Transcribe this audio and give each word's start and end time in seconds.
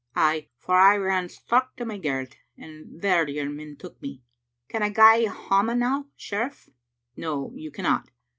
"Ay, 0.15 0.49
for 0.57 0.77
I 0.79 0.97
ran 0.97 1.27
straucht 1.27 1.75
to 1.77 1.85
my 1.85 1.99
garret, 1.99 2.35
and 2.57 3.01
there 3.03 3.29
your 3.29 3.51
men 3.51 3.75
took 3.75 4.01
me. 4.01 4.23
Can 4.67 4.81
I 4.81 4.89
gae 4.89 5.27
hame 5.27 5.77
now, 5.77 6.07
sheriff?"" 6.15 6.69
No, 7.15 7.53
you 7.53 7.69
cannot. 7.69 8.09